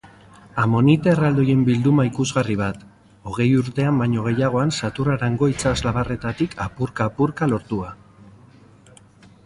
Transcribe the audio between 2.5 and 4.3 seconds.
bat, hogei urtean baino